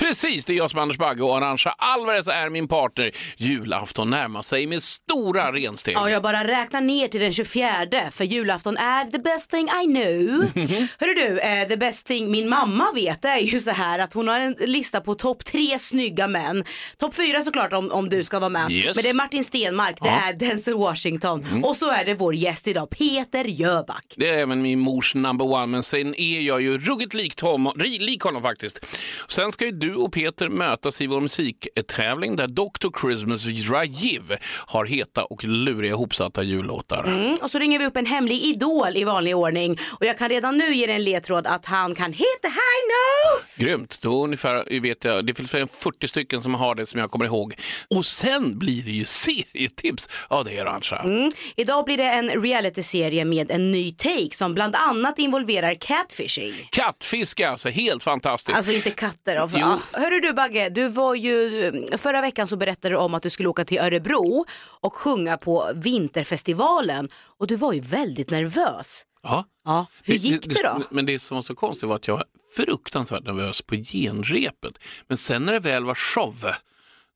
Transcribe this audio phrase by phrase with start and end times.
[0.00, 3.10] Precis, det är jag som är Anders Bagge och Arantxa Alvarez är min partner.
[3.36, 5.94] Julafton närmar sig med stora rensteg.
[5.94, 9.84] Ja, jag bara räknar ner till den 24 för julafton är the best thing I
[9.86, 10.44] know.
[10.98, 14.28] Hörru du, eh, the best thing min mamma vet är ju så här att hon
[14.28, 16.64] har en lista på topp tre snygga män.
[16.98, 18.70] Topp fyra såklart om, om du ska vara med.
[18.70, 18.96] Yes.
[18.96, 22.68] Men det är Martin Stenmark, det är Denzel Washington och så är det vår gäst
[22.68, 24.14] idag, Peter Jöback.
[24.16, 27.72] Det är även min mors number one, men sen är jag ju ruggigt likt honom,
[27.72, 28.86] ri- lik honom faktiskt.
[29.28, 33.00] Sen ska ju du och Peter mötas i vår musiktävling där Dr.
[33.00, 34.22] Christmas Rajiv
[34.66, 37.04] har heta och luriga ihopsatta jullåtar.
[37.04, 40.28] Mm, och så ringer vi upp en hemlig idol i vanlig ordning och jag kan
[40.28, 43.15] redan nu ge dig en ledtråd att han kan heta the high.
[43.58, 47.10] Grymt, då ungefär vet jag, det finns ungefär 40 stycken som har det som jag
[47.10, 47.54] kommer ihåg.
[47.90, 50.96] Och sen blir det ju serietips av det Arantxa.
[50.96, 51.30] Mm.
[51.56, 56.68] Idag blir det en realityserie med en ny take som bland annat involverar catfishing.
[56.70, 58.56] Kattfiske alltså, helt fantastiskt.
[58.56, 59.36] Alltså inte katter.
[59.36, 59.58] Jo.
[59.58, 59.78] ja.
[59.92, 63.48] Hörru du Bagge, du var ju, förra veckan så berättade du om att du skulle
[63.48, 64.44] åka till Örebro
[64.80, 69.02] och sjunga på Vinterfestivalen och du var ju väldigt nervös.
[69.28, 69.44] Ja.
[69.64, 70.82] Ja, hur gick det, då?
[70.90, 72.24] Men det som var så konstigt var att jag var
[72.56, 74.78] fruktansvärt nervös på genrepet.
[75.08, 76.44] Men sen när det väl var show,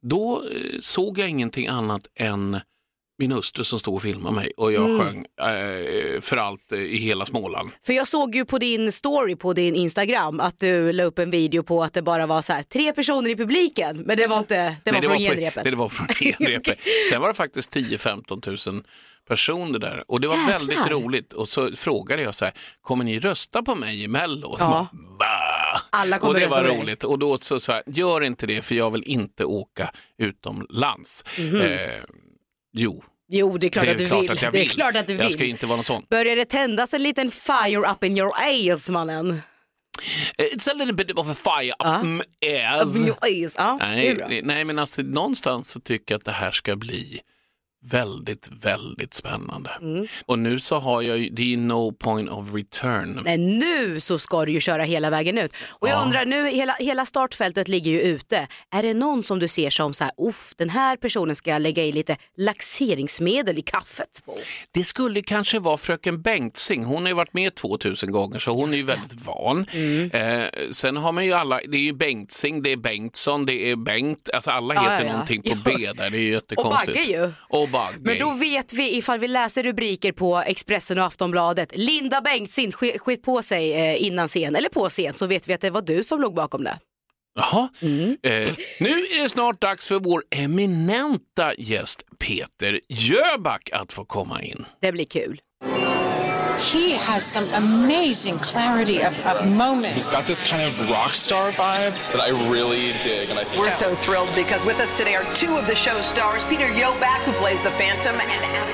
[0.03, 2.61] då eh, såg jag ingenting annat än
[3.19, 4.98] min hustru som stod och filmade mig och jag Mm.
[5.00, 7.70] sjöng eh, för allt eh, i hela Småland.
[7.86, 11.31] För jag såg ju på din story på din Instagram att du la upp en
[11.31, 14.38] video på att det bara var så här tre personer i publiken men det var
[14.38, 15.64] inte, det var Nej, från på- genrepet.
[15.64, 16.06] Det, det var från
[16.38, 16.78] genrepet.
[17.11, 18.84] Sen var det faktiskt 10-15 000
[19.31, 20.59] personer där och det var Jävlar.
[20.59, 21.33] väldigt roligt.
[21.33, 24.56] Och så frågade jag så här, kommer ni rösta på mig i Mello?
[24.59, 24.87] Ja.
[25.91, 27.05] Alla kommer och det var roligt.
[27.05, 31.25] Och då så sa jag, gör inte det för jag vill inte åka utomlands.
[31.38, 31.60] Mhm.
[31.60, 31.91] Eh,
[32.72, 34.31] jo, Jo, det är klart det är att du klart vill.
[34.31, 34.71] att jag Det är vill.
[34.71, 35.32] klart att du Jag vill.
[35.32, 36.05] ska inte vara någon sån.
[36.10, 38.32] Börjar det tändas en liten fire up in your
[38.72, 39.43] ass mannen?
[40.38, 42.97] It's a little bit of a fire up my Up ass.
[42.97, 43.16] your
[43.47, 43.55] ass.
[43.55, 46.76] Det är Nej, det- nej, men alltså någonstans så tycker jag att det här ska
[46.76, 47.21] bli
[47.83, 49.71] väldigt, väldigt spännande.
[49.81, 50.07] Mm.
[50.27, 53.21] Och nu så har jag ju, det är no point of return.
[53.25, 55.55] Men nu så ska du ju köra hela vägen ut.
[55.69, 56.03] Och jag Ja.
[56.05, 58.49] undrar, nu hela, hela startfältet ligger ju ute.
[58.71, 61.63] Är det någon som du ser som så här, uff, den här personen ska jag
[61.63, 64.39] lägga i lite laxeringsmedel i kaffet på?
[64.71, 68.73] Det skulle kanske vara fröken Bengtzing, hon har ju varit med 2000 gånger så hon
[68.73, 69.67] är ju väldigt van.
[69.73, 70.11] Mm.
[70.11, 73.77] Eh, sen har man ju alla, det är ju Bengtzing, det är Bengtsson, det är
[73.77, 75.12] Bengt, alltså alla heter ja, ja.
[75.12, 75.57] någonting på.
[75.65, 76.97] B där, det är ju jättekonstigt.
[76.99, 77.33] Bagge ju.
[77.39, 77.98] Och Bagge.
[78.00, 81.72] Men då vet vi ifall vi läser rubriker på Expressen och Aftonbladet.
[81.76, 85.53] Linda Bengtzing sk- skit på sig eh, innan scen, eller på scen, så vet vi
[85.54, 86.78] att det var du som låg bakom det.
[87.34, 87.69] Jaha.
[87.82, 88.16] Mm.
[88.22, 88.48] Eh,
[88.81, 94.64] nu är det snart dags för vår eminenta gäst Peter Jöback att få komma in.
[94.81, 95.41] Det blir kul.
[96.60, 99.94] He has some amazing clarity of, of moments.
[99.94, 103.65] He's got this kind of rock star vibe that I really dig, and I think
[103.65, 107.25] We're so thrilled because with us today are two of the show stars, Peter Yoback,
[107.25, 108.31] who plays the Phantom, and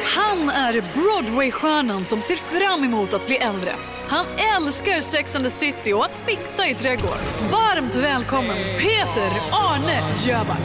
[0.06, 3.72] Han är Broadway-stjärnan som ser fram emot att bli äldre.
[4.08, 4.26] Han
[4.56, 7.18] älskar Sex and the City och att fixa i trädgård.
[7.52, 10.58] Varmt välkommen Peter Arne Jöback.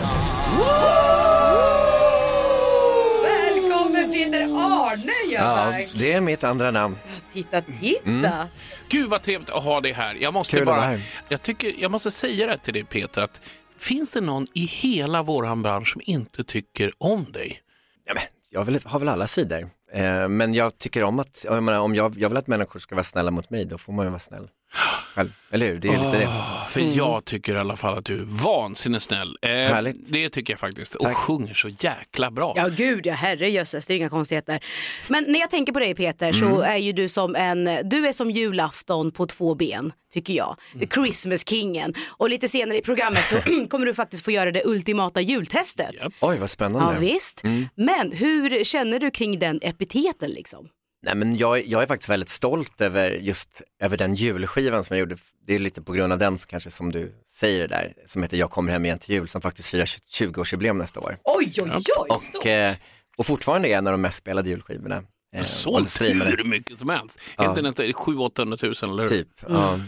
[4.11, 6.97] Välkommen Peter Arne Ja, det är mitt andra namn.
[7.33, 8.09] Titta, titta.
[8.09, 8.47] Mm.
[8.89, 10.15] Gud vad trevligt att ha dig här.
[10.15, 11.23] Jag måste Kul att vara bara, här.
[11.29, 13.41] jag, tycker, jag måste säga det till dig Peter, att
[13.77, 17.61] finns det någon i hela våran bransch som inte tycker om dig?
[18.05, 19.69] Ja, men, jag vill, har väl alla sidor.
[19.93, 22.95] Eh, men jag tycker om att, jag menar, om jag, jag vill att människor ska
[22.95, 24.47] vara snälla mot mig, då får man ju vara snäll.
[24.73, 25.29] Själv.
[25.51, 25.79] Eller hur?
[25.79, 26.27] Det är lite det.
[26.27, 29.37] Ah, För jag tycker i alla fall att du är vansinnigt snäll.
[29.41, 29.95] Eh, Härligt.
[30.11, 30.95] Det tycker jag faktiskt.
[30.95, 31.15] Och Tack.
[31.17, 32.53] sjunger så jäkla bra.
[32.55, 34.59] Ja gud ja, herrejösses, det är inga konstigheter.
[35.07, 36.61] Men när jag tänker på dig Peter så Mm.
[36.61, 40.57] är ju du som en, du är som julafton på två ben, tycker jag.
[40.75, 40.87] Mm.
[40.89, 41.93] Christmas-kingen.
[42.09, 45.93] Och lite senare i programmet så kommer du faktiskt få göra det ultimata jultestet.
[46.03, 46.13] Japp.
[46.21, 46.93] Oj, vad spännande.
[46.93, 47.43] Ja visst.
[47.43, 47.67] Mm.
[47.75, 50.67] Men hur känner du kring den epiteten liksom?
[51.03, 54.99] Nej, men jag, jag är faktiskt väldigt stolt över just över den julskivan som jag
[54.99, 55.15] gjorde.
[55.47, 58.37] Det är lite på grund av den kanske som du säger det där, som heter
[58.37, 61.17] Jag kommer hem igen till jul, som faktiskt firar 20-årsjubileum nästa år.
[61.23, 62.75] Oj oj oj, Och, eh,
[63.17, 65.03] och fortfarande är en av de mest spelade julskivorna.
[65.35, 67.19] Eh, Sålt hur mycket som helst.
[67.37, 67.49] Ja.
[67.49, 69.09] Inte nästan 700-800 000 eller hur?
[69.09, 69.27] Typ.
[69.49, 69.79] Ja.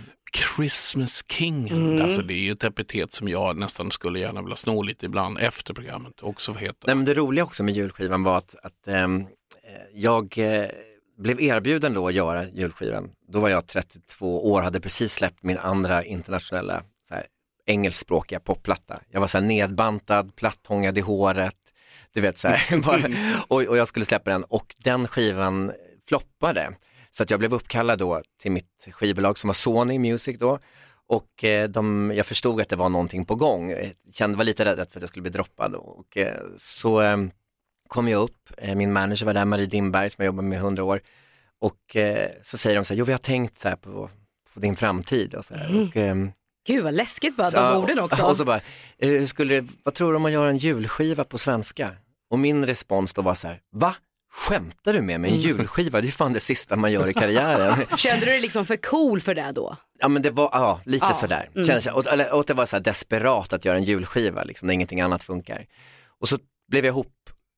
[0.55, 2.01] Christmas King.
[2.01, 5.37] Alltså det är ju ett epitet som jag nästan skulle gärna vilja sno lite ibland
[5.37, 6.77] efter programmet också heta.
[6.87, 9.25] Nej, men det roliga också med julskivan var att, att ehm, eh,
[9.93, 10.69] jag eh,
[11.23, 15.57] blev erbjuden då att göra julskivan, då var jag 32 år, hade precis släppt min
[15.57, 17.25] andra internationella så här,
[17.65, 18.99] engelskspråkiga popplatta.
[19.09, 21.55] Jag var så här nedbantad, plattångad i håret,
[22.13, 23.01] du vet så här, bara,
[23.47, 25.71] och, och jag skulle släppa den och den skivan
[26.07, 26.75] floppade.
[27.11, 30.59] Så att jag blev uppkallad då till mitt skivbolag som var Sony Music då
[31.07, 33.69] och eh, de, jag förstod att det var någonting på gång.
[33.69, 37.17] Jag kände, var lite rädd för att jag skulle bli droppad och eh, så eh,
[37.87, 40.59] kom jag upp, eh, min manager var där, Marie Dimberg som jag jobbat med i
[40.61, 41.01] hundra år
[41.61, 44.09] och eh, så säger de så här, jo vi har tänkt så här på,
[44.53, 45.69] på din framtid och så här.
[45.69, 45.87] Mm.
[45.87, 46.31] Och, ehm,
[46.67, 48.23] Gud vad läskigt bara, så, de orden också.
[48.29, 48.61] Och så bara,
[48.97, 51.89] hur skulle, det- vad tror du om man gör en julskiva på svenska?
[52.29, 53.95] Och min respons då var så här, va?
[54.33, 55.31] Skämtar du med mig?
[55.31, 55.47] En Mm.
[55.47, 57.85] julskiva, det är fan det sista man gör i karriären.
[57.97, 59.75] Kände du dig liksom för cool för det då?
[59.99, 61.49] Ja men det var, ja lite Ja, sådär.
[61.55, 61.67] mm.
[61.67, 65.01] Känns, och, och det var så här desperat att göra en julskiva liksom, när ingenting
[65.01, 65.65] annat funkar.
[66.19, 66.37] Och så
[66.71, 66.93] blev jag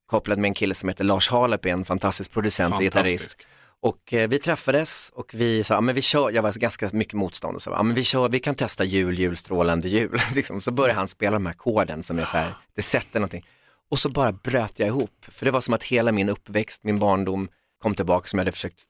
[0.06, 3.18] ihopkopplad med en kille som heter Lars Halep, en fantastisk producent och gitarrist.
[3.18, 3.46] Fantastisk.
[3.80, 7.14] Och eh, vi träffades och vi sa, ja, men vi kör, jag var ganska mycket
[7.14, 10.18] motstånd och så, ja, men vi kör, vi kan testa jul, jul, strålande jul.
[10.34, 10.60] liksom.
[10.60, 13.46] Så började han spela de här ackorden som är så här, det sätter någonting.
[13.90, 16.98] Och så bara bröt jag ihop, för det var som att hela min uppväxt, min
[16.98, 17.48] barndom
[17.82, 18.80] kom tillbaka som jag hade försökt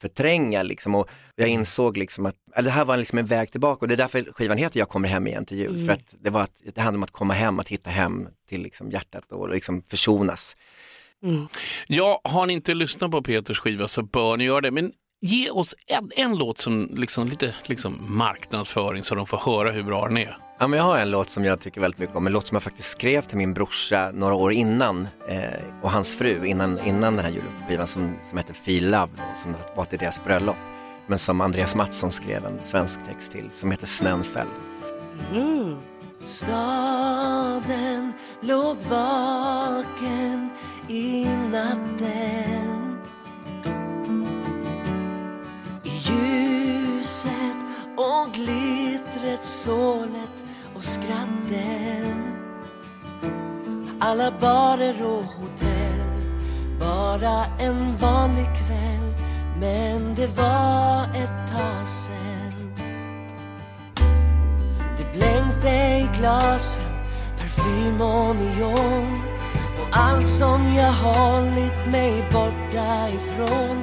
[0.00, 3.88] förtränga liksom och jag insåg liksom att, det här var liksom en väg tillbaka och
[3.88, 5.86] det är därför skivan heter Jag kommer hem igen till jul, Mm.
[5.86, 8.62] för att det var att, det handlade om att komma hem, att hitta hem till
[8.62, 10.56] liksom hjärtat och liksom försonas.
[11.86, 14.70] Ja, har ni inte lyssnat på Peters skiva så bör ni göra det.
[14.70, 19.70] Men ge oss en, en låt som liksom, lite liksom marknadsföring så de får höra
[19.70, 20.36] hur bra den är.
[20.58, 22.54] Ja, men jag har en låt som jag tycker väldigt mycket om, en låt som
[22.54, 25.40] jag faktiskt skrev till min brorsa några år innan eh,
[25.82, 29.54] och hans fru innan, innan den här julskivan som, som heter Feel Love, då, som
[29.76, 30.56] var till deras bröllop.
[31.06, 34.46] Men som Andreas Mattsson skrev en svensk text till som heter Snön föll.
[35.32, 35.76] Mm.
[36.24, 40.50] Staden låg vaken
[40.88, 42.98] i natten
[45.84, 47.56] I ljuset
[47.96, 50.35] och glittret, sålet
[50.76, 52.32] och skratten
[54.00, 56.30] Alla barer och hotell
[56.80, 59.14] Bara en vanlig kväll
[59.60, 62.36] Men det var ett tag sen
[64.98, 66.84] det blänkte i glasen,
[67.38, 69.16] parfym och neon
[69.80, 73.82] och allt som jag hållit mig borta ifrån.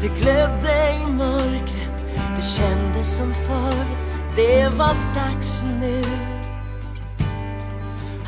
[0.00, 2.04] Det glödde i mörkret,
[2.36, 4.03] det kändes som förr.
[4.36, 6.02] Det var dags nu.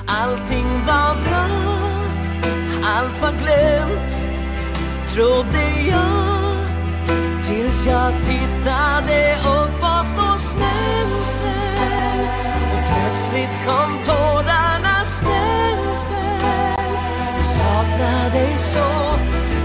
[0.07, 1.47] Allting var bra,
[2.85, 4.17] allt var glömt,
[5.09, 6.57] trodde jag.
[7.45, 11.11] Tills jag tittade uppåt och snön
[11.41, 12.27] föll
[12.73, 16.85] Och plötsligt kom tårarna, snön föll
[17.37, 18.89] Jag saknar dig så.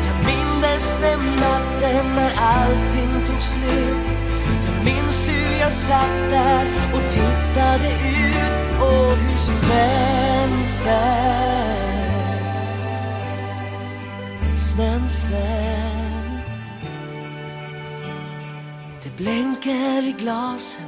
[0.07, 4.11] Jag mindes den natten när allting tog slut.
[4.65, 11.61] Jag minns hur jag satt där och tittade ut och hur snön föll
[14.59, 15.91] Snön föll
[19.03, 20.85] det blänker i glasen,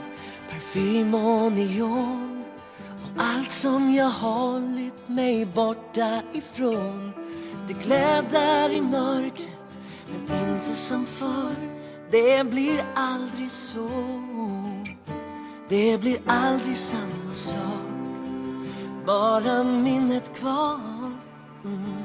[0.49, 2.43] parfym och neon
[2.87, 7.11] och allt som jag hållit mig borta ifrån.
[7.67, 9.77] Det glädjer i mörkret,
[10.27, 11.73] men inte som förr.
[12.11, 13.89] Det blir aldrig så.
[15.69, 17.59] Det blir aldrig samma sak.
[19.05, 21.11] Bara minnet kvar
[21.65, 22.03] mm,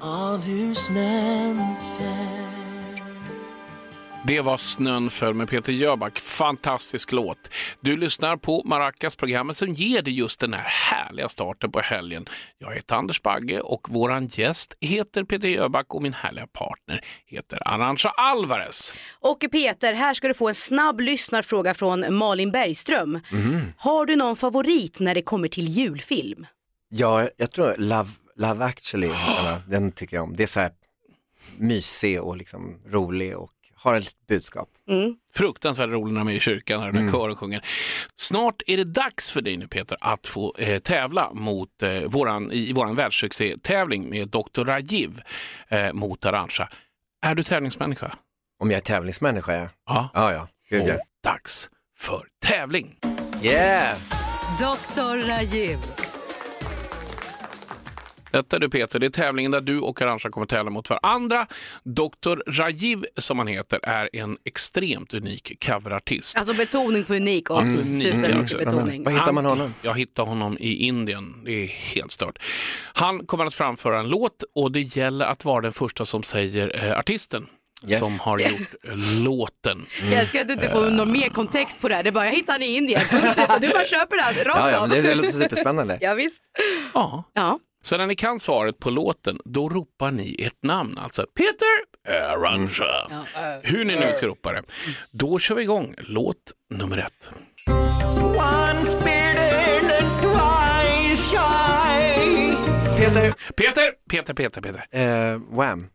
[0.00, 2.51] av hur snön föll.
[4.26, 6.18] Det var Snön föll med Peter Jöback.
[6.18, 7.38] Fantastisk låt.
[7.80, 12.26] Du lyssnar på Maracas, programmet som ger dig just den här härliga starten på helgen.
[12.58, 17.68] Jag heter Anders Bagge och våran gäst heter Peter Jöback och min härliga partner heter
[17.68, 18.94] Arantxa Alvarez.
[19.20, 23.20] Och Peter, här ska du få en snabb lyssnarfråga från Malin Bergström.
[23.32, 23.72] Mhm.
[23.76, 26.46] Har du någon favorit när det kommer till julfilm?
[26.88, 29.10] Ja, jag tror Love, Love actually,
[29.68, 30.36] den tycker jag om.
[30.36, 30.70] Det är så här
[31.56, 33.50] mysig och liksom rolig och
[33.82, 34.68] har ett litet budskap.
[35.34, 37.12] Fruktansvärt rolig när de är i kyrkan när den här Mm.
[37.12, 37.64] kören sjunger.
[38.16, 42.52] Snart är det dags för dig nu Peter att få eh, tävla mot, eh, våran,
[42.52, 44.64] i våran världssuccé-tävling med Dr.
[44.64, 45.20] Rajiv
[45.68, 46.68] eh, mot Arantxa.
[47.22, 48.14] Är du tävlingsmänniska?
[48.60, 49.68] Om jag är tävlingsmänniska, ja.
[49.86, 50.08] Ja.
[50.14, 50.48] Ja, ja.
[50.70, 50.94] Gud, ja.
[50.94, 52.98] Och dags för tävling.
[53.42, 53.98] Yeah!
[54.58, 55.28] Dr.
[55.28, 55.78] Rajiv.
[58.32, 61.46] Detta du Peter, det är tävlingen där du och Arantxa kommer tävla mot varandra.
[61.84, 62.50] Dr.
[62.50, 66.36] Rajiv, som han heter, är en extremt unik coverartist.
[66.38, 67.72] Alltså betoning på unik och Mm.
[67.74, 69.04] supermycket betoning.
[69.04, 69.74] Var hittar man honom?
[69.82, 71.44] Jag hittade honom i Indien.
[71.44, 72.38] Det är helt stört.
[72.94, 76.84] Han kommer att framföra en låt och det gäller att vara den första som säger
[76.84, 77.46] eh, artisten
[77.88, 77.98] Yes.
[77.98, 79.86] som har gjort eh, låten.
[80.10, 82.02] Jag älskar att du inte får någon mer kontext på det här.
[82.02, 83.00] Det är bara, jag hittade han i Indien.
[83.60, 85.98] Du bara köper det här rakt Ja, ja, det, det låter superspännande.
[86.00, 86.42] Ja, visst.
[86.94, 87.24] Ja.
[87.32, 87.58] Ja.
[87.82, 90.98] Så när ni kan svaret på låten, då ropar ni ert namn.
[90.98, 91.68] Alltså Peter
[92.32, 93.10] Arantxa.
[93.62, 94.62] Hur ni nu ska ropa det.
[95.10, 96.36] Då kör vi igång låt
[96.70, 97.30] nummer ett.
[102.96, 104.86] Peter, Peter, Peter, Peter, Peter.
[104.90, 105.88] eh, Wham.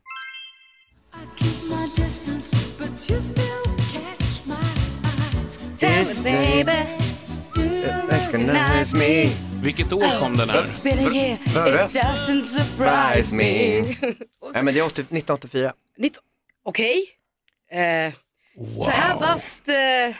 [5.77, 6.86] Tell me baby,
[8.10, 9.47] Recognize me.
[9.67, 10.59] Vilket år kom den här?
[10.65, 13.81] it doesn't surprise me.
[14.53, 15.74] Nej, men det är 80, 1984.
[15.97, 16.17] Nitt-
[16.65, 17.05] Okej.
[17.71, 18.13] Eh,
[18.83, 20.15] Så här vasst eh,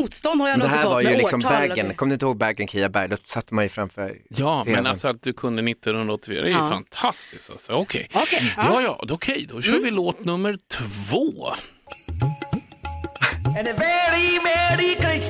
[0.00, 1.68] motstånd har jag Det nog inte här fått var ju med liksom årtal.
[1.68, 3.08] bagen, kommer du inte ihåg bagen Kia Berg?
[3.08, 4.86] Då satte man ju framför Ja, men TVn.
[4.86, 6.68] alltså att du kunde 1984, det är ju Ja.
[6.70, 7.50] fantastiskt.
[7.50, 7.72] Alltså.
[7.72, 8.62] Okej, Okej, ja.
[8.72, 11.52] ja, ja, då- okej, då kör vi låt nummer två.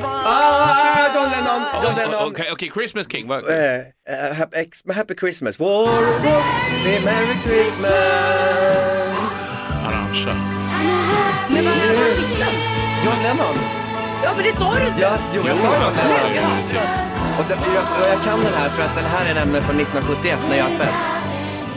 [0.05, 1.63] Ah, John Lennon!
[1.83, 2.29] John Lennon!
[2.33, 3.29] okej, okej, Christmas King.
[3.29, 3.75] Vad- Eh,
[4.13, 5.59] eh, happy, ex, happy Christmas.
[5.59, 6.43] War, war,
[7.05, 7.93] Merry Christmas.
[9.87, 10.35] Arantxa.
[11.49, 12.55] Men vad är artisten?
[13.05, 13.57] John Lennon.
[14.25, 15.01] Ja, men det sa du inte.
[15.03, 16.35] Ja, jo, jag sa Nu, Lennon.
[16.37, 16.95] ja, förlåt.
[17.39, 19.77] Och det, jag, och jag kan den här för att den här är nämligen från
[19.81, 20.95] 1971 när jag är född.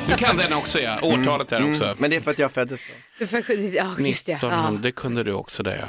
[0.08, 1.00] Du kan den också, ja.
[1.02, 1.96] Årtalet här också.
[1.98, 2.88] Men det är för att jag föddes då.
[3.20, 4.34] Du får- Ja, just det.
[4.34, 4.80] 1900, Ja.
[4.82, 5.86] det kunde du också det.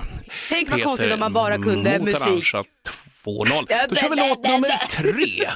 [0.48, 2.26] Tänk vad Peter konstigt om man bara kunde musik.
[2.26, 2.64] Arantxa
[3.24, 3.66] 2-0.
[3.88, 5.50] Då kör vi låt nummer tre.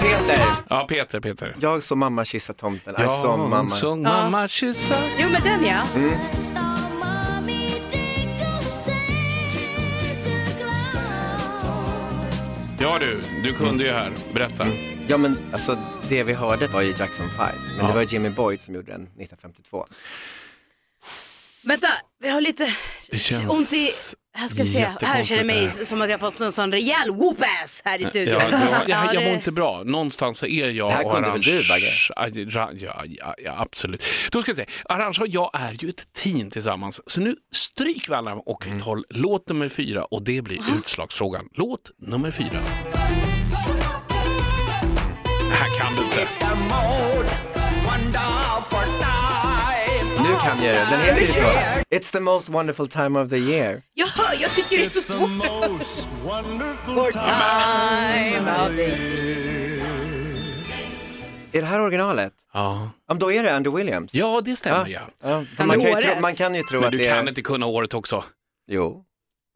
[0.00, 1.54] Peter, Ja, Peter, Peter.
[1.60, 2.94] jag som mamma kissar tomten.
[2.94, 3.70] I saw mamma.
[3.70, 4.94] såg mamma kyssa.
[5.18, 5.82] Jo, men den ja.
[12.82, 14.12] Ja du, du kunde ju här.
[14.34, 14.66] Berätta.
[15.08, 17.46] Ja men alltså det vi hörde var ju Jackson 5,
[17.78, 19.86] men det var Jimmy Boyd som gjorde den 1952.
[21.64, 21.86] Vänta,
[22.20, 22.68] vi har lite
[23.10, 23.88] Det känns ont i...
[24.34, 27.10] Här ska vi se, här känner jag mig som att jag fått en sån rejäl
[27.10, 28.40] whoop-ass här i studion.
[28.40, 29.82] Ja, jag, jag, Ja, jag mår inte bra.
[29.84, 32.74] Någonstans så är jag Det här och kunde väl du, Arantxa- Bagge?
[32.84, 34.04] Ja, ja, ja, absolut.
[34.30, 34.66] Då ska vi se.
[34.84, 37.00] Arantxa och jag är ju ett team tillsammans.
[37.06, 41.48] Så nu stryker vi alla och vi tar låt nummer fyra och det blir utslagsfrågan.
[41.54, 42.62] Låt nummer fyra.
[45.50, 46.28] Det här kan du inte.
[50.32, 51.40] Nu kan det, den heter ju så.
[51.90, 53.82] It's the most wonderful time of the year.
[53.94, 55.30] Jag hör, jag tycker det är så svårt.
[56.86, 58.92] Vår time of the
[61.58, 62.32] Är det här originalet?
[62.52, 64.14] Ja, Ja, men då är det Andy Williams.
[64.14, 65.00] ja det stämmer ja.
[65.22, 67.08] Ja, för man, du kan ju tro, man kan ju tro Men att du det
[67.08, 67.28] kan är...
[67.28, 68.24] inte kunna året också.
[68.70, 69.04] Jo,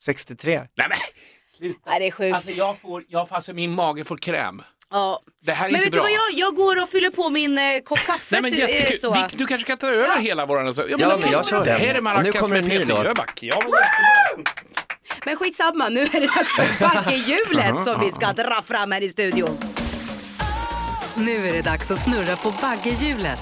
[0.04, 0.56] 63.
[0.76, 0.99] Nej men,
[1.87, 2.35] Nej, det är sjukt.
[2.35, 4.62] alltså jag får, jag, alltså min mage får kräm.
[4.90, 5.21] Ja.
[5.47, 6.02] Det här är Men inte vet du bra.
[6.02, 8.26] vad, jag, jag går och fyller på min eh, kopp kaffe.
[8.31, 8.93] Nej, men jättekul.
[8.93, 9.12] eh, så.
[9.12, 10.66] Vi, du kanske kan ta över hela våran...
[10.66, 10.83] Alltså.
[10.88, 11.81] Ja, Ja, men, men jag kör Det den.
[11.81, 13.07] här är Och nu Maracas kommer en med ny Peter låt.
[13.07, 13.38] Jöback.
[13.43, 14.45] Ja, men.
[15.25, 19.09] Men skitsamma, nu är det dags för baggehjulet som vi ska dra fram här i
[19.09, 19.59] studion.
[21.16, 23.38] Nu är det dags att snurra på baggehjulet.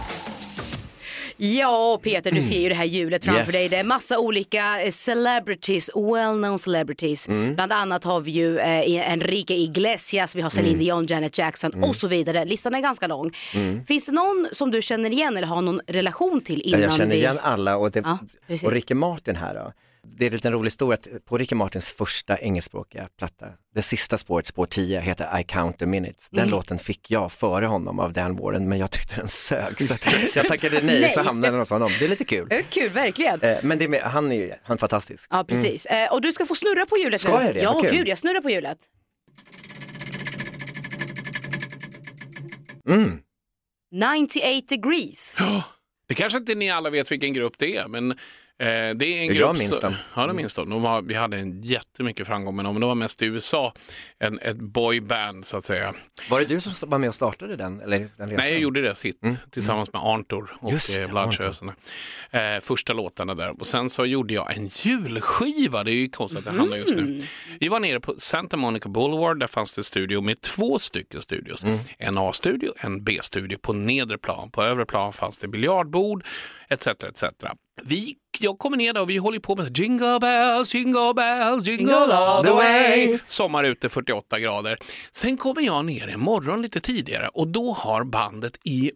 [1.53, 3.53] Ja, Peter, du ser ju det här hjulet framför Yes.
[3.53, 3.69] dig.
[3.69, 7.29] Det är massa olika eh, celebrities, well-known celebrities.
[7.29, 7.55] Mm.
[7.55, 10.85] Bland annat har vi ju eh, Enrique Iglesias, vi har Celine Mm.
[10.85, 12.45] Dion, Janet Jackson och så vidare.
[12.45, 13.31] Listan är ganska lång.
[13.89, 17.11] Finns det någon som du känner igen eller har någon relation till innan jag känner
[17.11, 17.17] vi...
[17.17, 18.19] igen alla och, det, Ja,
[18.65, 19.73] och Ricky Martin här då.
[20.07, 24.19] Det är en liten rolig historia att på Ricky Martins första engelskspråkiga platta, det sista
[24.19, 26.31] spåret, spår 10, heter I count the minutes.
[26.31, 26.51] Den Mm.
[26.51, 29.81] låten fick jag före honom av Dan Warren, men jag tyckte den sög.
[29.81, 29.95] Så,
[30.29, 31.11] så jag tackade nej, Nej.
[31.11, 31.91] så hamnade den hos honom.
[31.99, 32.49] Det är lite kul.
[32.51, 33.41] Eh, Kul, verkligen.
[33.41, 35.27] Eh, Men det är med, han är ju han är fantastisk.
[35.31, 35.87] Ja, precis.
[35.87, 37.45] Eh, och du ska få snurra på hjulet Ska nu.
[37.47, 37.61] jag det?
[37.61, 38.79] Ja, gud, jag snurrar på hjulet.
[42.89, 43.19] Mm.
[43.93, 45.39] 98 degrees.
[46.09, 48.19] Det kanske inte ni alla vet vilken grupp det är, men
[48.59, 49.59] det är en Jag grupp...
[49.59, 49.95] minns så- dem.
[50.17, 50.71] Ja, de minns dem.
[50.71, 53.73] De var, vi hade en jättemycket framgång med dem, men de var mest i USA.
[54.19, 55.95] En, ett boyband, så att säga.
[56.31, 57.81] Var det du som var med och startade den?
[57.81, 58.35] Eller den resan?
[58.37, 59.21] Nej, jag gjorde det sitt
[59.51, 61.73] tillsammans med Arntor och eh, Bloodshirsen.
[62.31, 63.61] Eh, första låtarna där.
[63.61, 65.85] Och sen så gjorde jag en julskiva.
[65.85, 67.23] Det är ju konstigt att det handlar just nu.
[67.61, 69.41] Vi var nere på Santa Monica Boulevard.
[69.41, 71.65] Där fanns det studio med två stycken studios.
[71.99, 74.51] En A-studio, en B-studio på nedre plan.
[74.51, 76.25] På övre plan fanns det biljardbord
[76.69, 76.87] etc.
[76.87, 77.25] etc.
[77.83, 81.95] Vi jag kommer ner där och vi håller på med Jingle bells, jingle bells, jingle
[81.95, 83.19] all the way.
[83.27, 84.79] Sommar ute 48 grader.
[85.11, 88.91] Sen kommer jag ner en morgon lite tidigare och då har bandet i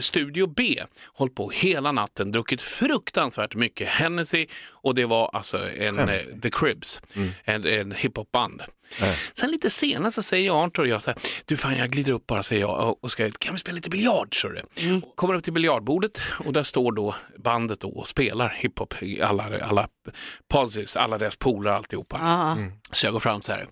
[0.00, 5.98] Studio B hållit på hela natten, druckit fruktansvärt mycket Hennessy och det var alltså en
[5.98, 7.02] eh, The Cribs,
[7.44, 8.62] en, en hiphopband.
[9.34, 12.26] Sen lite senare så säger Arntor och jag så här, du fan jag glider upp
[12.26, 14.40] bara säger jag och ska, kan vi spela lite biljard?
[14.40, 14.62] Så du?
[15.14, 19.88] Kommer upp till biljardbordet och där står då bandet då och spelar hiphop, alla, alla
[20.48, 22.18] pauses, alla deras polare alltihopa.
[22.20, 22.56] Ja.
[22.92, 23.66] Så jag går fram så här,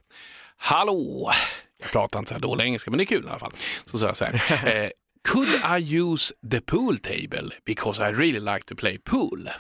[0.57, 1.33] hallå,
[1.79, 3.52] jag pratar inte så här dålig engelska men det är kul i alla fall.
[3.87, 4.90] Så sa jag så här, eh,
[5.29, 9.50] could I use the pool table because I really like to play pool?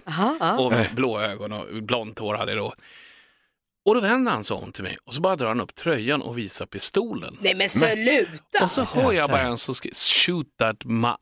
[0.58, 2.74] Och med blå ögon och blont hår hade jag då.
[3.84, 6.22] Och då vänder han sig om till mig och så bara drar han upp tröjan
[6.22, 7.38] och visar pistolen.
[7.40, 8.64] Nej men sluta!
[8.64, 11.18] Och så hör jag bara en som skriver shoot that ma...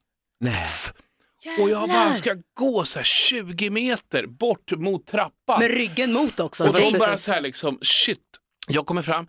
[1.61, 5.61] Och jag bara ska gå så här 20 meter bort mot trappan.
[5.61, 6.67] Med ryggen mot också.
[6.69, 6.99] Och de Jesus.
[6.99, 8.19] bara så här liksom, shit.
[8.69, 9.27] Jag kommer fram,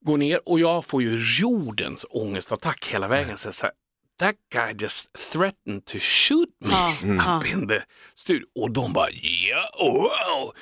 [0.00, 3.38] går ner och jag får ju jordens ångestattack hela vägen.
[3.38, 3.72] Så här,
[4.18, 7.82] That guy just threatened to shoot me Ja, up in the
[8.16, 8.46] studio.
[8.54, 10.52] Och de bara, yeah, wow.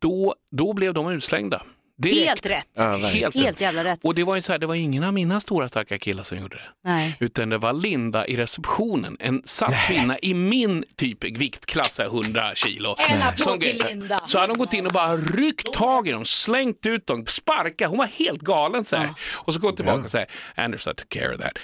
[0.00, 1.62] Då, då blev de utslängda.
[1.98, 2.28] Direkt.
[2.28, 2.68] Helt rätt.
[2.74, 2.96] Ja.
[2.96, 4.04] Helt, Helt jävla rätt.
[4.04, 6.38] Och det var ju så här, det var ingen av mina stora starka killar som
[6.38, 6.62] gjorde det.
[6.84, 7.16] Nej.
[7.20, 12.54] Utan det var Linda i receptionen, en satt kvinna i min typ viktklass, här 100
[12.54, 12.96] kilo.
[13.10, 13.84] En applåd Som till.
[13.88, 14.20] Linda.
[14.26, 17.88] Så hade de gått in och bara ryckt tag i dem, slängt ut dem, sparkat.
[17.88, 19.10] Hon var helt galen så här.
[19.32, 21.58] Och så gått tillbaka och säger, Anders I took care of that.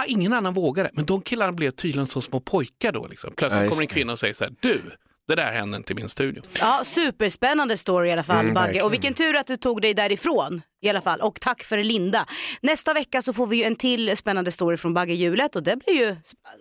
[0.00, 3.06] Ah, ingen annan vågade, men de killarna blev tydligen som små pojkar då.
[3.06, 3.32] Liksom.
[3.36, 4.80] Plötsligt Ja, kommer en kvinna och säger så här, du,
[5.28, 6.42] det där hände inte i min studio.
[6.60, 8.64] Ja, superspännande story i alla fall Mm, Bagge.
[8.66, 8.86] verkligen.
[8.86, 11.20] Och vilken tur att du tog dig därifrån i alla fall.
[11.20, 12.26] Och tack för Linda.
[12.60, 15.94] Nästa vecka så får vi ju en till spännande story från Baggehjulet och det blir
[15.94, 16.16] ju,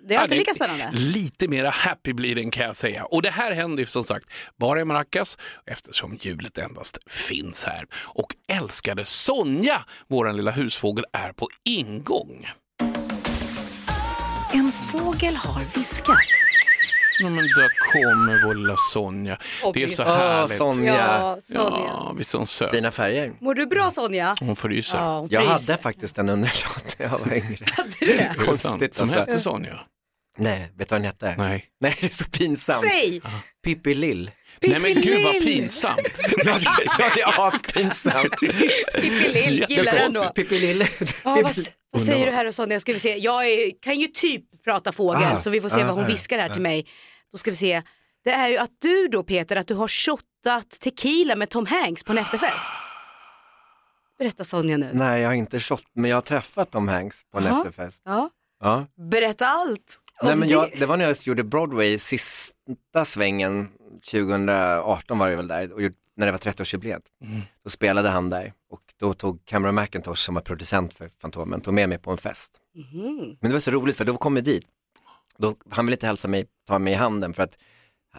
[0.07, 0.89] det är alltid Ja, lika spännande.
[0.93, 3.05] Lite mera happy blir den kan jag säga.
[3.05, 4.25] Och det här händer ju som sagt
[4.59, 7.85] bara i Maracas eftersom hjulet endast finns här.
[8.05, 12.47] Och älskade Sonja, vår lilla husfågel, är på ingång.
[14.55, 16.17] En fågel har viskat.
[17.19, 19.38] Ja, men där kommer vår lilla Sonja.
[19.74, 20.57] Det är så härligt.
[20.57, 20.95] Sonja.
[20.95, 21.79] Ja, Sonja.
[21.88, 22.71] Ja, visst är hon söt.
[22.71, 23.33] Fina färger.
[23.41, 24.35] Mår du bra Sonja?
[24.39, 24.97] Hon fryser.
[24.97, 25.74] Ja, hon Jag fryser.
[25.74, 27.65] hade faktiskt en underlåt när jag var yngre.
[27.77, 28.13] Hade du det?
[28.13, 28.45] Är det sant?
[28.45, 29.19] konstigt, Som alltså.
[29.19, 29.79] hette Sonja?
[30.38, 31.35] Nej, vet du vad den hette?
[31.38, 31.65] Nej.
[31.81, 32.88] Nej, det är så pinsamt.
[32.89, 33.21] Säg!
[33.65, 34.31] Pippi Lill.
[34.61, 36.20] Nej men gud vad pinsamt.
[36.46, 36.59] Ja,
[37.16, 38.39] det, är aspinsamt.
[38.39, 40.29] Pippi Lill, gillar den då.
[40.29, 40.87] Pippi Lill.
[41.24, 41.55] Ja, vad,
[41.92, 42.79] vad säger du här och Sonja?
[42.79, 43.18] Ska vi se.
[43.18, 46.03] Jag är, kan ju typ prata fågel Ah, så vi får se ah, vad hon
[46.03, 46.87] ah, viskar här till mig.
[47.31, 47.81] Då ska vi se.
[48.24, 52.03] Det är ju att du då Peter, att du har shottat tequila med Tom Hanks
[52.03, 52.72] på en efterfest.
[54.20, 54.89] Berätta Sonja nu.
[54.94, 58.01] Nej, jag har inte shot, men jag har träffat Tom Hanks på en efterfest.
[58.05, 58.29] Ja.
[58.59, 58.87] Ja.
[59.11, 60.00] Berätta allt.
[60.23, 60.53] Nej, men det.
[60.53, 63.69] jag, det var när jag gjorde Broadway sista svängen,
[64.11, 65.81] 2018 var det väl där, och
[66.17, 67.01] när det var 30-årsjubileet.
[67.63, 71.73] Då spelade han där och då tog Cameron McIntosh som var producent för Fantomen, tog
[71.73, 72.51] med mig på en fest.
[72.75, 73.37] Mhm.
[73.39, 74.65] Men det var så roligt för då kom vi dit.
[75.37, 77.57] Då, han ville inte hälsa mig, ta mig i handen för att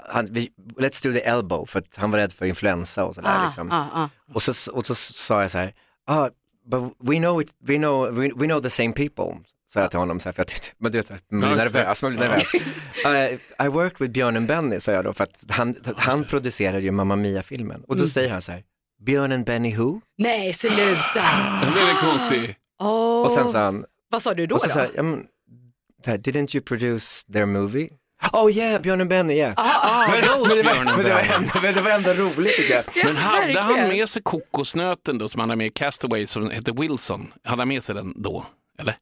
[0.09, 3.39] han, vi, let's do the elbow för att han var rädd för influensa och sådär.
[3.39, 3.73] Ah, liksom.
[3.73, 4.09] ah, ah.
[4.35, 5.75] Och, så, och så sa jag så här,
[6.07, 6.29] ah,
[6.71, 9.39] but we know, it, we know, we, we know the same people.
[9.77, 12.17] Sa jag till honom så här, för att men du vet, man blir nervös, man
[12.17, 12.55] blir nervös.
[12.55, 16.81] I, I worked with Björn and Benny, sa jag då, för att han, han producerade
[16.83, 17.81] ju Mamma Mia-filmen.
[17.89, 18.09] Och då Mm.
[18.09, 18.63] säger han så här,
[19.07, 20.01] Björn and Benny who?
[20.19, 20.75] Nej, sluta.
[21.15, 22.57] Det är konstigt.
[22.83, 23.23] Åh.
[23.23, 24.55] Och sen sa han, Vad sa du då?
[24.55, 24.75] och så då?
[26.05, 27.89] så här, didn't you produce their movie?
[28.33, 29.53] Oh yeah, Björn and Benny, yeah.
[29.57, 32.85] Ah, men, det var, men, det ändå, men det var ändå roligt tycker jag.
[33.05, 36.73] Men hade han med sig kokosnöten då som han hade med i Castaway som hette
[36.73, 37.33] Wilson?
[37.45, 38.45] Hade han med sig den då?
[38.79, 38.97] Eller?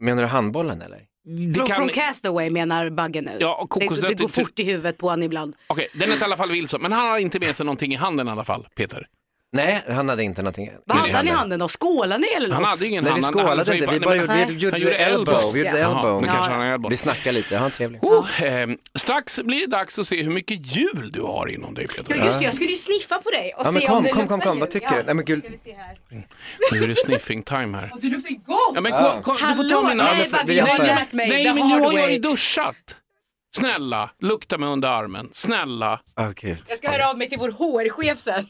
[0.00, 1.00] Menar du handbollen eller?
[1.48, 3.36] Det från, kan- från Castaway menar Bagge nu.
[3.40, 5.56] Ja, och det, det går fort i huvudet på honom ibland.
[5.66, 7.96] Okej, den hette i alla fall Wilson, men han har inte med sig någonting i
[7.96, 9.06] handen i alla fall, Peter.
[9.52, 10.70] Nej, han hade inte någonting.
[10.86, 11.68] Vad hade han i handen då?
[11.68, 12.54] Skålade ni eller något?
[12.54, 13.34] Han hade ingen Nej, vi hand.
[13.36, 14.46] han- han skålade inte, vi bara gjorde, Nej.
[14.48, 15.34] vi gjorde, Han gjorde elbow.
[15.34, 15.52] elbow.
[15.54, 16.20] Vi gjorde Jaha, elbow.
[16.20, 16.56] men kanske Ja.
[16.58, 16.90] han elbow.
[16.90, 18.04] Vi snackade lite, han trevlig.
[18.04, 21.86] Oh, eh, strax blir det dags att se hur mycket jul du har inom dig,
[21.86, 22.16] Peter.
[22.16, 24.02] Ja just det, jag skulle ju sniffa på dig och Ja men se kom, om
[24.02, 25.02] det kom, kom, kom, vad tycker du?
[25.02, 25.42] Nej men gud.
[26.72, 27.92] Nu är det sniffing time här.
[28.00, 28.57] Du luktar ju gott!
[28.74, 30.04] Ja, men kom, kom, du får Hallå, ta mina...
[30.04, 32.12] nej men Bagge, jag har lärt mig Nej, men nu hard har jag way.
[32.12, 32.96] ju duschat.
[33.56, 35.30] Snälla, lukta mig under armen.
[35.32, 36.00] Snälla.
[36.20, 36.58] åh gud.
[36.68, 38.46] Jag ska höra av mig till vår HR-chef sen.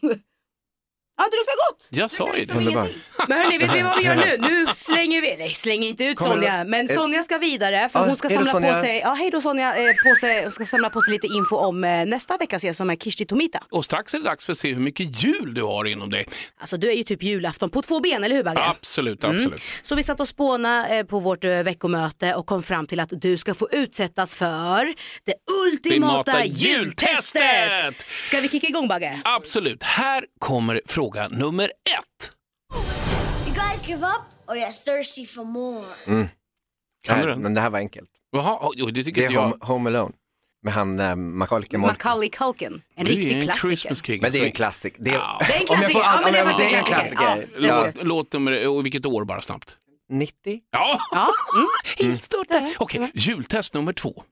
[1.18, 1.88] Ja, det luktar gott.
[1.90, 2.54] Jag sa ju det.
[2.54, 2.88] Underbart.
[3.28, 4.37] Men hörni, vet ni vad vi gör nu?
[4.38, 8.07] Nu slänger vi, nej slänger inte ut Kommer Sonja, men Sonja ska vidare för ja,
[8.07, 8.81] hon ska hej då, samla på Sonja.
[8.83, 11.57] sig, ja hej då Sonja, eh, på sig, och ska samla på sig lite info
[11.57, 13.61] om eh, nästa veckas gäst som är Kishti Tomita.
[13.70, 16.26] Och strax är det dags för att se hur mycket jul du har inom dig.
[16.61, 18.61] Alltså du är ju typ julafton på två ben, eller hur Bagge?
[18.64, 19.62] Absolut, absolut.
[19.83, 23.12] Så vi satt och spåna eh, på vårt eh, veckomöte och kom fram till att
[23.12, 25.35] du ska få utsättas för det
[25.66, 27.42] ultimata Ultimata jultestet.
[27.42, 28.07] jultestet!
[28.26, 29.20] Ska vi kicka igång Bagge?
[29.24, 29.83] Absolut.
[29.83, 30.81] Här kommer
[31.12, 32.33] fråga nummer ett.
[33.47, 35.85] You guys give up or you're thirsty for more?
[36.07, 36.29] Mm.
[37.05, 37.40] Kan du den?
[37.42, 38.11] Men det här var enkelt.
[38.33, 39.42] Jaha, jo, det tycker Det är inte jag.
[39.42, 40.14] home, home Alone
[40.62, 41.81] med han äh, Macaulay Culkin.
[41.81, 43.68] Macaulay Culkin, en Det är riktig en klassiker.
[43.68, 44.21] Christmas King.
[44.23, 44.94] Men det är en Alltså, klassik.
[44.99, 45.40] Det är, Ja.
[45.49, 46.77] Det är en Om jag får- klassiker, ja, men det är om jag- faktiskt det
[46.77, 47.16] är en klassiker.
[47.59, 47.68] klassiker.
[47.68, 49.77] Ja, Låt, låt nummer, och vilket år bara snabbt?
[50.11, 50.61] 90?
[50.71, 51.68] Ja, Ja, mm.
[52.09, 52.71] helt stört där.
[52.79, 54.23] Okej, jultest nummer två.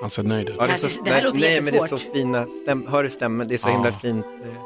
[0.00, 0.56] Han ser nöjd ut.
[0.58, 3.02] Ja, Det så- det här nej, låter nej, men det är så fina stäm, hör
[3.02, 3.48] du stämmen?
[3.48, 3.98] Det är så himla Ja.
[3.98, 4.26] fint.
[4.26, 4.62] eh.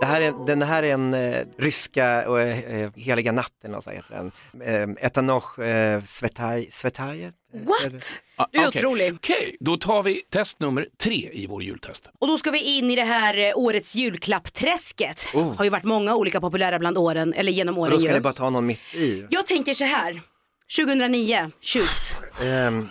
[0.00, 3.90] Det här är, den här är en eh, ryska och eh, heliga natten, och så
[3.90, 4.32] heter den.
[4.98, 7.32] Eh, Etanoch eh, Svetaj, Svetaje?
[7.54, 8.22] What?
[8.36, 8.78] Ah, Du är okej.
[8.80, 9.14] otrolig.
[9.14, 12.08] Okej, då tar vi test nummer tre i vår jultest.
[12.18, 15.26] Och då ska vi in i det här eh, årets julklappträsket.
[15.34, 15.54] Oh.
[15.56, 18.14] Har ju varit många olika populära bland åren, eller genom Och åren då ska ju.
[18.14, 19.26] ni bara ta någon mitt i.
[19.30, 20.20] Jag tänker så här,
[20.76, 22.16] 2009, shoot.
[22.42, 22.88] Ehm,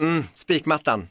[0.00, 1.08] mm, spikmattan,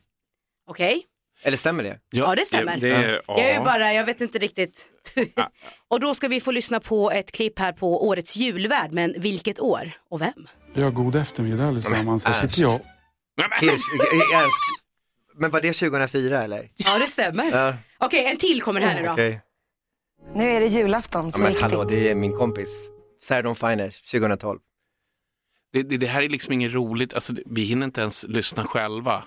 [0.67, 1.03] Okej?
[1.45, 1.99] eller stämmer det?
[2.09, 2.77] Ja, det stämmer.
[2.77, 3.63] Det, det, Jag är ju ja.
[3.63, 4.89] bara, jag vet inte riktigt.
[5.87, 9.59] och då ska vi få lyssna på ett klipp här på årets julvärd, men vilket
[9.59, 10.47] år och vem?
[10.73, 12.23] Ja, god eftermiddag allesammans.
[12.25, 12.79] Här sitter jag.
[13.59, 13.71] Kirs,
[14.33, 14.57] Ernst.
[15.37, 16.69] Men var det 2004 eller?
[16.75, 17.43] Ja, det stämmer.
[17.51, 19.13] Ja, Okej, en till kommer här nu då.
[19.13, 19.41] okej.
[20.35, 21.61] Nu är det julafton Ja, men riktigt.
[21.61, 22.89] hallå, det är min kompis.
[23.19, 24.59] Sarah Dawn Finer, 2012.
[25.73, 28.63] Det, det, det här är liksom inget roligt, alltså, det- vi hinner inte ens lyssna
[28.63, 29.23] själva.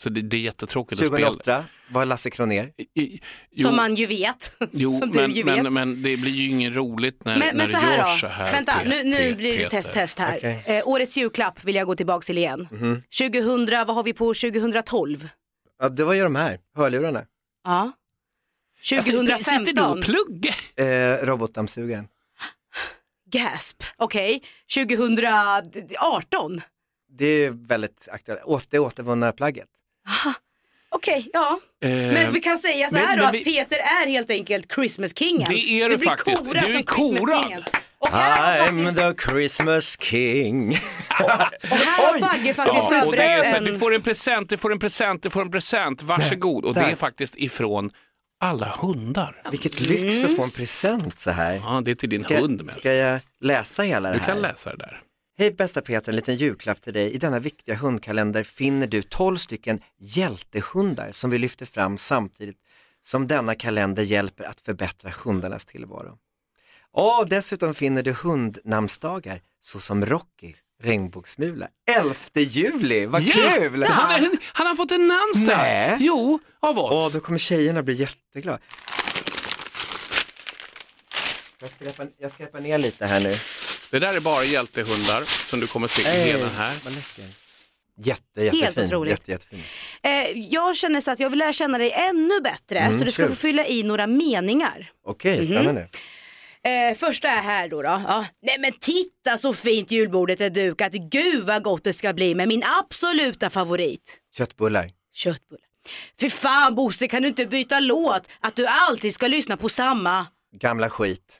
[0.00, 1.26] Så det, det är jättetråkigt att spela.
[1.28, 2.72] 2008 var Lasse Kronér.
[2.94, 4.52] I- Jo, Som man ju vet.
[4.72, 5.72] jo, Som men, du ju men, vet.
[5.72, 8.28] men det blir ju inget roligt när, Men, när men det så här görs då,
[8.28, 8.52] så här.
[8.52, 10.36] vänta nu, nu blir det test, test här.
[10.36, 10.62] Okej.
[10.66, 12.68] Eh, årets julklapp vill jag gå tillbaks till igen.
[12.70, 13.02] Mhm.
[13.18, 15.28] 2000, vad har vi på 2012?
[15.78, 17.24] Ja, det var ju de här, hörlurarna.
[17.64, 17.92] Ja.
[18.96, 20.56] Alltså, 2015, sitter du och pluggar?
[20.76, 22.08] Eh, robotdammsugaren.
[23.30, 24.42] gasp, okej.
[24.74, 26.60] 2018,
[27.10, 28.66] Det är väldigt aktuellt.
[28.70, 29.68] Det återvunna plagget.
[30.90, 31.60] Okej, ja.
[31.84, 34.30] Eh, Men vi kan säga så men- här då men att vi- Peter är helt
[34.30, 35.48] enkelt Christmas-kingen.
[35.52, 36.44] Det är du blir faktiskt.
[36.44, 37.70] Du är korad.
[38.10, 40.68] I'm the Christmas king.
[41.22, 41.30] och
[41.76, 43.80] här har Bagge faktiskt Ja, förberett du en...
[43.80, 46.64] får en present, du får en present, du får en present, varsågod.
[46.64, 47.90] Och det är faktiskt ifrån
[48.40, 49.42] alla hundar.
[49.50, 51.54] Vilket lyx att få en present så här.
[51.64, 52.80] Ja, det är till din Ska, hund mest.
[52.80, 54.26] ska jag läsa hela det Du här?
[54.26, 55.00] kan läsa det där.
[55.40, 57.12] Hej bästa Peter, en liten julklapp till dig.
[57.12, 62.56] I denna viktiga hundkalender finner du 12 stycken hjältehundar som vi lyfter fram samtidigt
[63.02, 66.18] som denna kalender hjälper att förbättra hundarnas tillvaro.
[66.92, 73.82] Och dessutom finner du hundnamnsdagar såsom Rocky, Regnbågsmula, 11 juli, vad kul!
[73.82, 75.58] Han, är, han har fått en namnsdag!
[75.58, 75.96] Nej.
[76.00, 76.92] Jo, av oss.
[76.92, 78.58] Åh, då kommer tjejerna bli jätteglada.
[81.60, 83.34] Jag skräpar, jag skräpar ner lite här nu.
[83.90, 86.74] Det där är bara hjältehundar som du kommer se i hela här.
[86.84, 87.24] vad läcker.
[88.00, 88.84] Jätte, jättefin.
[88.84, 89.10] otroligt.
[89.10, 89.62] Jätte, jättefin.
[90.02, 90.12] Eh,
[90.52, 93.22] jag känner så att jag vill lära känna dig ännu bättre Mm, så du ska
[93.22, 93.28] kul.
[93.34, 94.90] få fylla i några meningar.
[95.06, 95.46] Okej, Mhm.
[95.52, 95.88] spännande.
[96.62, 97.82] Eh, första är här då.
[97.82, 97.88] då.
[97.88, 98.24] Ja.
[98.42, 100.92] Nej men titta så fint julbordet är dukat.
[100.92, 104.18] Gud vad gott det ska bli med min absoluta favorit.
[104.36, 104.90] Köttbullar.
[105.14, 105.64] Köttbullar.
[106.20, 108.22] För fan Bosse kan du inte byta låt?
[108.40, 110.26] Att du alltid ska lyssna på samma.
[110.60, 111.38] Gamla skit.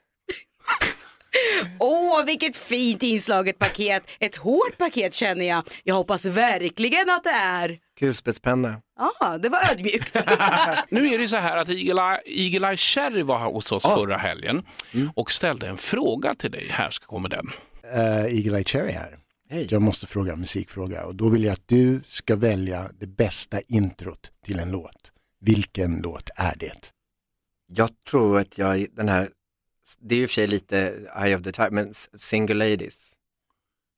[1.78, 4.02] Åh vilket fint inslaget paket.
[4.20, 5.62] Ett hårt paket känner jag.
[5.84, 7.78] Jag hoppas verkligen att det är.
[7.98, 8.82] Kulspetspenna.
[9.20, 10.14] Ja, det var ödmjukt.
[10.90, 14.16] Nu är det så här att Eagle Eye, Eagle Cherry var här hos oss förra
[14.16, 14.62] helgen
[15.14, 16.68] och ställde en fråga till dig.
[16.70, 17.46] Här ska kommer den.
[17.94, 19.18] uh, Eagle Eye Cherry här.
[19.68, 23.60] Jag måste fråga en musikfråga och då vill jag att du ska välja det bästa
[23.60, 25.12] introt till en låt.
[25.40, 26.92] Vilken låt är det?
[27.72, 29.28] Jag tror att jag, den här,
[30.00, 30.76] det är ju för sig lite
[31.24, 33.04] Eye of the Tiger, men Single Ladies.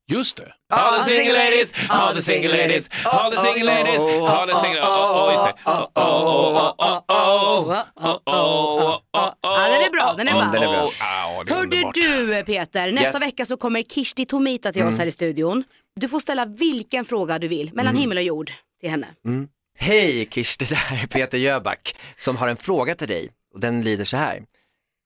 [0.08, 0.52] Just det.
[0.68, 4.80] All the single ladies, all the single ladies, all the single ladies, all the single...
[4.80, 5.90] Oh, oh.
[5.94, 10.50] Oh, oh, oh, oh, oh, oh, oh, Ja, den är bra, den är bra.
[10.52, 10.84] den är bra.
[10.84, 11.56] oh.
[11.56, 13.22] Hörde du Peter, nästa Yes.
[13.28, 14.98] vecka så kommer Kirsti Tomita till oss Mm.
[14.98, 15.64] här i studion.
[16.00, 18.00] Du får ställa vilken fråga du vill, mellan Mm.
[18.00, 19.06] himmel och jord till henne.
[19.24, 19.48] Mm.
[19.78, 23.82] Hej Kirsti, det här är Peter Jöback som har en fråga till dig och den
[23.82, 24.42] lyder så här.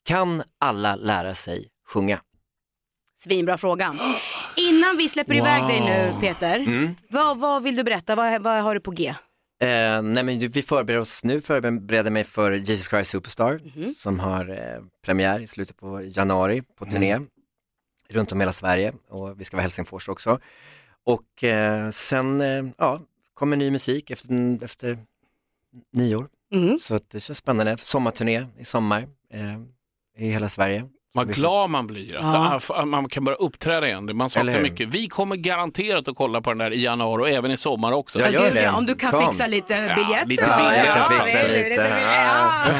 [0.05, 2.21] Kan alla lära sig sjunga?
[3.17, 3.97] Svinbra fråga.
[4.57, 6.95] Innan vi släpper iväg dig nu Peter, Mm.
[7.11, 8.15] vad, vad vill du berätta?
[8.17, 9.09] Vad, vad har du på G?
[9.61, 13.95] Eh, nej men vi förbereder oss nu, förbereder mig för Jesus Christ Superstar Mhm.
[13.95, 17.21] som har eh, premiär i slutet på januari på turné
[18.09, 20.39] runt om hela Sverige och vi ska vara Helsingfors också.
[21.05, 23.01] Och eh, sen eh, ja,
[23.35, 24.99] kommer ny musik efter, efter
[25.93, 26.29] nyår.
[26.53, 26.79] Mm.
[26.79, 27.77] Så det känns spännande.
[27.77, 29.01] Sommarturné i sommar
[29.33, 29.61] eh,
[30.19, 30.85] i hela Sverige.
[31.17, 34.17] Vad glad man blir att att man kan börja uppträda igen.
[34.17, 34.89] Man saknar mycket.
[34.89, 38.21] Vi kommer garanterat att kolla på den där i januari och även i sommar också.
[38.21, 38.63] Jag gör det.
[38.63, 39.27] ja, om du kan Kom.
[39.27, 40.27] fixa lite biljetter.
[40.29, 41.49] lite Ja, biljetter.
[41.49, 42.01] det- lite.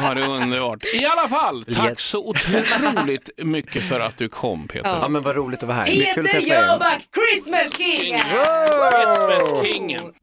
[0.03, 0.83] Ja, är underbart.
[1.01, 4.97] I alla fall, tack så otroligt mycket för att du kom Peter.
[5.01, 5.85] Ja men vad roligt att vara här.
[5.85, 6.39] Peter er.
[6.41, 8.15] Jöback, Christmas King!
[8.91, 10.13] Christmas-kingen.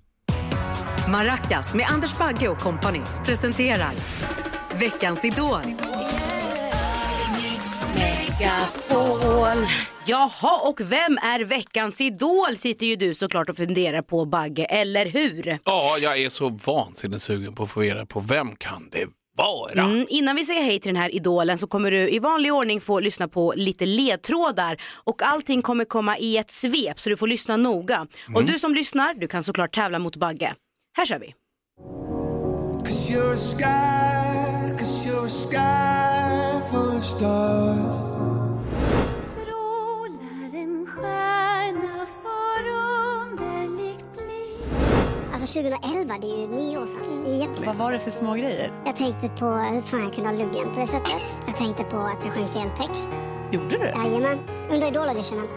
[1.09, 3.91] Maracas med Anders Bagge och kompani presenterar
[4.79, 5.61] Veckans Idol.
[8.33, 9.67] Megapol.
[10.07, 15.07] Jaha, och vem är veckans idol sitter ju du såklart och funderar på Bagge, eller
[15.07, 15.59] hur?
[15.65, 19.83] Ja, jag är så vansinnigt sugen på att få reda på vem kan det vara?
[19.83, 22.81] Mm, innan vi säger hej till den här idolen så kommer du i vanlig ordning
[22.81, 27.27] få lyssna på lite ledtrådar och allting kommer komma i ett svep så du får
[27.27, 28.07] lyssna noga.
[28.35, 30.55] Och du som lyssnar, du kan såklart tävla mot Bagge.
[30.97, 31.35] Här kör vi.
[32.87, 38.12] Cause you're a sky, cause you're a sky full of stars.
[45.43, 47.25] Alltså 2011, det är ju nio år sedan.
[47.25, 47.67] Det är ju jättelänge.
[47.67, 48.73] Vad var det för små grejer?
[48.85, 51.23] Jag tänkte på hur fan jag kunde ha luggen på det sättet.
[51.47, 53.11] Jag tänkte på att jag sjöng fel text.
[53.53, 53.85] Gjorde du?
[53.85, 54.39] Jajamän,
[54.71, 55.49] under Idol-auditionen.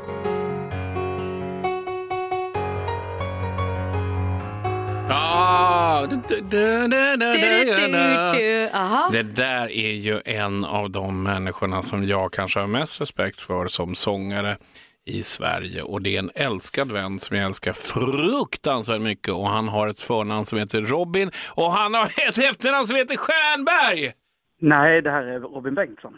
[5.10, 8.40] Ah, du, du, du, du, du, Du, du, du, du.
[8.40, 8.70] du.
[8.74, 9.10] Aha.
[9.12, 13.68] Det där är ju en av de människorna som jag kanske har mest respekt för
[13.68, 14.58] som sångare
[15.06, 19.68] i Sverige och det är en älskad vän som jag älskar fruktansvärt mycket och han
[19.68, 24.12] har ett förnamn som heter Robin och han har ett efternamn som heter Stjernberg.
[24.62, 26.14] Nej, det här är Robin Bengtsson.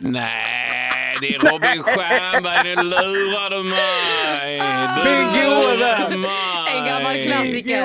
[0.00, 4.60] Nej, det är Robin Stjernberg, nu lurar du mig.
[5.04, 6.76] Du gode lurar mig.
[6.76, 7.80] En gammal klassiker.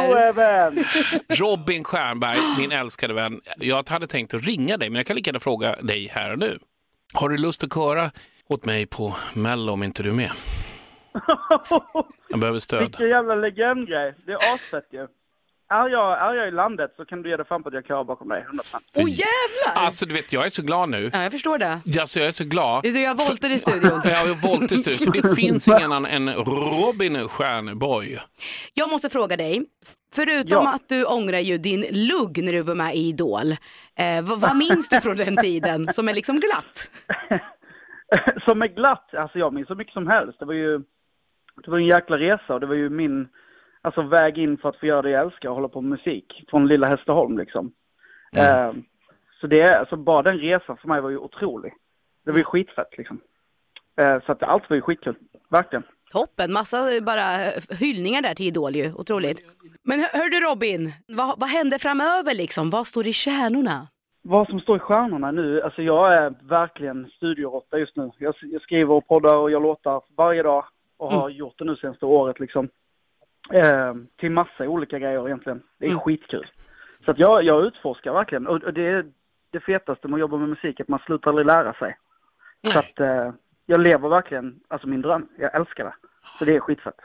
[1.40, 3.42] Robin Stjernberg, min älskade vän.
[3.58, 6.40] Jag hade tänkt att ringa dig, men jag kan lika gärna fråga dig här och
[6.40, 6.60] nu.
[7.14, 8.12] Har du lust att köra
[8.48, 10.32] åt mig på Mello om inte du är med?
[12.30, 12.82] Jag behöver stöd.
[12.82, 14.16] Vilken jävla legendgrej.
[14.26, 15.08] Det är asfett ju.
[15.70, 17.86] Är jag, är jag i landet så kan du ge dig fan på att jag
[17.86, 18.46] körar bakom dig.
[18.52, 18.76] 100%.
[18.96, 19.86] Åh jävlar!
[19.86, 21.10] Alltså, du vet, jag är så glad nu.
[21.14, 21.80] Ja, jag förstår det.
[22.02, 22.84] Alltså, jag är så glad.
[22.84, 24.02] Du gör volter i studion.
[24.04, 25.14] Ja, jag har volter i studion.
[25.14, 28.18] För det finns ingen annan än Robin Stjernborg.
[28.74, 29.66] Jag måste fråga dig,
[30.16, 30.74] förutom Ja.
[30.76, 34.56] att du ångrar ju din lugg när du var med i Idol, eh, vad, vad
[34.58, 36.92] minns du från den tiden som är liksom glatt?
[38.46, 39.14] som är glatt.
[39.14, 40.40] Alltså jag minns så mycket som helst.
[40.40, 40.78] Det var ju
[41.66, 43.28] det var en jäkla resa och det var ju min
[43.86, 46.44] alltså, väg in för att få göra det jag älskar och hålla på med musik.
[46.50, 47.72] Från lilla Hässleholm liksom.
[48.36, 48.72] Eh,
[49.42, 51.74] så det är, alltså bara den resan för mig var ju otrolig.
[52.26, 53.20] Det var ju skitfett liksom.
[54.02, 55.16] Eh, så att allt var ju skitkul.
[55.50, 55.84] Verkligen.
[56.12, 59.42] Toppen, massa eh, bara eh, hyllningar där till Idol ju, otroligt.
[59.84, 62.70] Men hör, hör du Robin, vad, vad händer framöver liksom?
[62.70, 63.88] Vad står i kärnorna?
[64.22, 68.12] Vad som står i stjärnorna nu, alltså jag är verkligen studioråtta just nu.
[68.18, 70.66] Jag, jag skriver och poddar och gör låtar varje dag
[70.98, 72.70] och har gjort det nu senaste året liksom.
[73.54, 75.62] Eh, till massa olika grejer egentligen.
[75.80, 76.48] Det är skitkul.
[77.06, 79.06] Så att jag, jag utforskar verkligen och, och det är
[79.52, 81.98] det fetaste med att jobba med musik, att man slutar aldrig lära sig.
[82.74, 83.32] Så att eh,
[83.66, 85.28] jag lever verkligen, alltså min dröm.
[85.38, 85.94] Jag älskar det.
[86.40, 86.96] Så det är skitfett.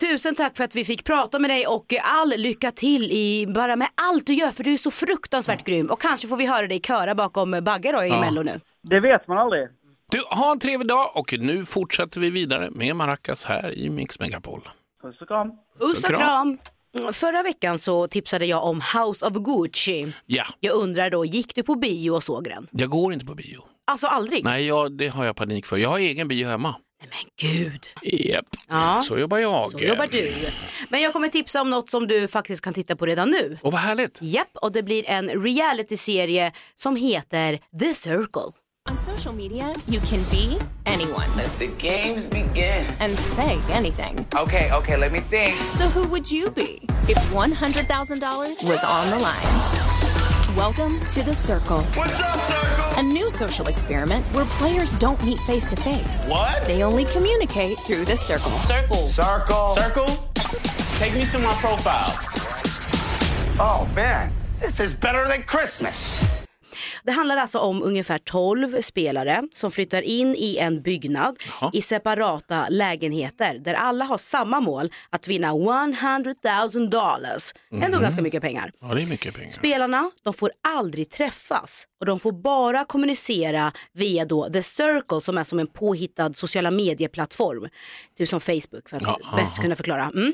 [0.00, 3.76] Tusen tack för att vi fick prata med dig och all lycka till i bara
[3.76, 6.66] med allt du gör för du är så fruktansvärt grym och kanske får vi höra
[6.66, 8.20] dig köra bakom Bagge då i Ja.
[8.20, 8.60] Mello nu.
[8.82, 9.68] Det vet man aldrig.
[10.10, 14.20] Du, ha en trevlig dag och nu fortsätter vi vidare med Maracas här i Mix
[14.20, 14.60] Megapol.
[15.04, 15.50] Puss och kram.
[15.80, 16.58] Puss och kram!
[17.12, 20.12] Förra veckan så tipsade jag om House of Gucci.
[20.26, 22.68] Ja, Jag undrar då, gick du på bio och såg den?
[22.70, 23.64] jag går inte på bio.
[23.86, 24.44] Alltså aldrig?
[24.44, 25.76] Nej, jag, det har jag panik för.
[25.76, 26.76] Jag har egen bio hemma.
[27.42, 27.86] Gud.
[28.02, 29.00] Japp, Ja.
[29.04, 29.70] så jobbar jag.
[29.70, 30.32] Så jobbar du.
[30.88, 33.58] Men jag kommer tipsa om något som du faktiskt kan titta på redan nu.
[33.62, 34.18] Och vad härligt.
[34.22, 38.42] Japp, och det blir en reality-serie som heter The Circle.
[38.86, 41.34] On social media, you can be anyone.
[41.36, 42.86] Let the games begin.
[43.00, 44.26] And say anything.
[44.36, 45.56] Okay, okay, let me think.
[45.78, 50.54] So who would you be if $100,000 was on the line?
[50.54, 51.82] Welcome to The Circle.
[51.94, 52.98] What's up, Circle?
[52.98, 56.28] A new social experiment where players don't meet face to face.
[56.28, 56.66] What?
[56.66, 58.50] They only communicate through the circle.
[58.58, 59.08] Circle.
[59.08, 59.76] Circle.
[59.76, 60.06] Circle?
[60.98, 62.12] Take me to my profile.
[63.58, 64.30] Oh, man.
[64.60, 66.43] This is better than Christmas.
[67.04, 71.36] Det handlar alltså om ungefär 12 spelare som flyttar in i en byggnad
[71.72, 76.34] i separata lägenheter där alla har samma mål att vinna 100
[76.74, 77.52] 000 dollars.
[77.72, 78.02] Ändå Mhm.
[78.02, 78.72] ganska mycket pengar.
[78.80, 79.48] Ja, det är mycket pengar.
[79.50, 85.38] Spelarna de får aldrig träffas och de får bara kommunicera via då The Circle som
[85.38, 87.68] är som en påhittad sociala medieplattform.
[88.18, 89.62] Typ som Facebook för att Ja, bäst aha.
[89.62, 90.02] kunna förklara.
[90.14, 90.32] Mm.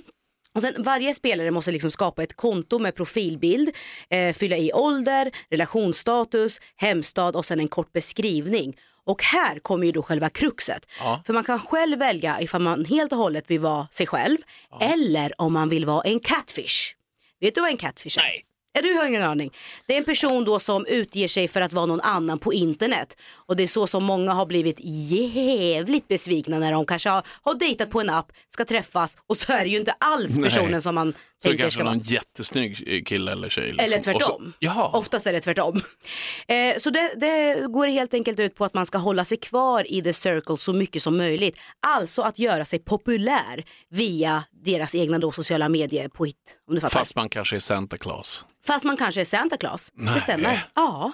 [0.55, 3.71] Och sen, varje spelare måste liksom skapa ett konto med profilbild,
[4.11, 8.77] eh, fylla i ålder, relationsstatus, hemstad och sen en kort beskrivning.
[9.07, 10.87] Och här kommer ju då själva kruxet.
[10.99, 11.23] Ja.
[11.27, 14.39] För man kan själv välja ifall man helt och hållet vill vara sig själv
[14.81, 16.95] eller om man vill vara en catfish.
[17.41, 18.23] Vet du vad en catfish är?
[18.23, 18.45] Nej.
[18.73, 19.53] Du har ingen aning.
[19.87, 23.17] Det är en person då som utger sig för att vara någon annan på internet.
[23.35, 24.77] Och det är så som många har blivit
[25.11, 29.53] jävligt besvikna när de kanske har, har dejtat på en app, ska träffas och så
[29.53, 30.83] är det ju inte alls personen Nej.
[30.83, 31.95] som man Så det kanske ska är vara.
[31.95, 33.65] någon jättesnygg eh, kille eller tjej.
[33.67, 33.85] liksom.
[33.85, 34.53] Eller så- tvärtom.
[34.59, 34.89] Jaha.
[34.89, 35.81] Oftast är det tvärtom.
[36.49, 39.93] Eh, så det, det går helt enkelt ut på att man ska hålla sig kvar
[39.93, 41.59] i the circle så mycket som möjligt.
[41.87, 46.37] Alltså att göra sig populär via deras egna då sociala medier på hit.
[46.69, 46.99] Om du fattar.
[46.99, 48.45] Fast man kanske är Santa Claus.
[48.67, 49.89] Fast man kanske är Santa Claus.
[49.95, 50.15] Nej.
[50.15, 50.65] Det stämmer.
[50.75, 51.13] Ja.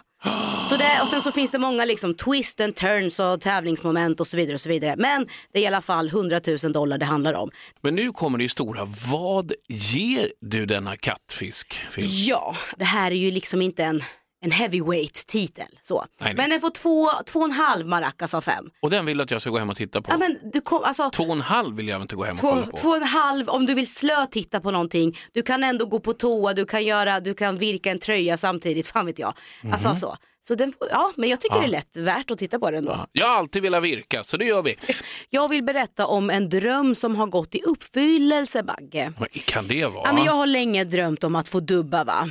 [0.68, 4.26] Så det, och sen så finns det många liksom twist and turns och tävlingsmoment och
[4.26, 4.54] så vidare.
[4.54, 4.94] och så vidare.
[4.96, 7.50] Men det är i alla fall 100 000 dollar det handlar om.
[7.82, 8.88] Men nu kommer det ju stora.
[9.10, 11.74] Vad ger du denna kattfisk?
[11.90, 12.06] Film?
[12.10, 14.02] Ja, det här är ju liksom inte en,
[14.44, 15.66] en heavyweight titel.
[15.82, 15.94] Så.
[15.98, 16.34] Nej, nej.
[16.34, 18.70] Men den får två, två och en halv maracas av fem.
[18.82, 20.12] Och den vill du att jag ska gå hem och titta på?
[20.12, 22.40] Ja, men du kom, alltså, Två och en halv vill jag inte gå hem och
[22.40, 22.76] Två, kolla på.
[22.76, 25.18] två och en halv om du vill slötitta på någonting.
[25.32, 28.86] Du kan ändå gå på toa, du kan, göra, du kan virka en tröja samtidigt,
[28.92, 29.34] fan vet jag.
[29.72, 29.96] Alltså Mhm.
[29.98, 30.16] så.
[30.40, 31.60] så den, ja, men jag tycker Ja.
[31.60, 32.90] det är lätt värt att titta på den då.
[32.90, 33.06] Ja.
[33.12, 34.76] Jag har alltid velat virka, så det gör vi.
[35.30, 39.12] Jag vill berätta om en dröm som har gått i uppfyllelse, Bagge.
[39.18, 40.02] Vad kan det vara?
[40.04, 42.28] Ja, men jag har länge drömt om att få dubba va?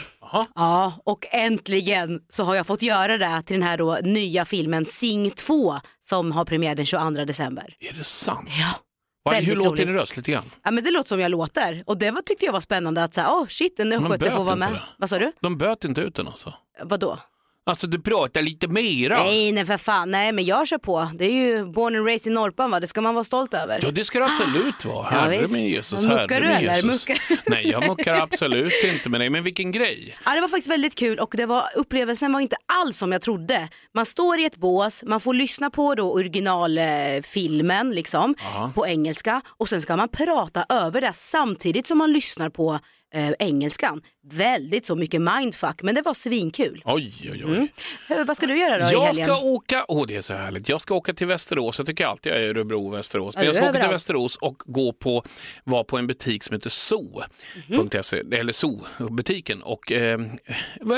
[0.55, 4.85] Ja, och äntligen så har jag fått göra det till den här då nya filmen
[4.85, 7.75] Sing 2 som har premiär den 22 december.
[7.79, 8.49] Är det sant?
[8.59, 8.75] Ja.
[9.23, 10.51] Vad- Hur låter din röst lite grann?
[10.63, 13.13] Ja men det låter som jag låter och det var, tyckte jag var spännande att
[13.13, 14.79] säga, oh, shit en östgöte får vara med.
[14.97, 15.31] Vad sa du?
[15.41, 16.53] De böt inte ut den alltså?
[16.83, 17.19] Vadå?
[17.67, 19.17] Alltså du pratar lite mera.
[19.23, 21.09] Nej, nej för fan, nej men jag kör på.
[21.13, 23.79] Det är ju born and raised i Norpan va, det ska man vara stolt över.
[23.81, 25.07] Ja det ska det absolut vara.
[25.11, 26.03] Ja, Herre min Jesus.
[26.03, 26.83] Muckar du eller?
[26.83, 27.19] Muckar?
[27.49, 29.29] Nej jag muckar absolut inte med dig.
[29.29, 30.17] Men vilken grej.
[30.25, 33.21] Ja, det var faktiskt väldigt kul och det var, upplevelsen var inte alls som jag
[33.21, 33.69] trodde.
[33.93, 38.35] Man står i ett bås, man får lyssna på då originalfilmen liksom,
[38.75, 42.79] på engelska och sen ska man prata över det samtidigt som man lyssnar på
[43.13, 44.01] eh, engelskan.
[44.31, 46.81] Väldigt så mycket mindfuck men det var svinkul.
[46.85, 47.41] Oj oj oj.
[47.55, 47.67] Mm.
[48.07, 49.25] Hur, vad ska du göra då i Jag helgen?
[49.25, 52.31] ska åka, åh det är så härligt, jag ska åka till Västerås, jag tycker alltid
[52.31, 53.35] jag är i Örebro och Västerås.
[53.35, 53.95] Ja, Men jag ska är åka till överallt.
[53.95, 55.23] Västerås och gå på,
[55.63, 58.33] vara på en butik som heter zoo.se, Mhm.
[58.33, 60.19] eller zoo-butiken och eh,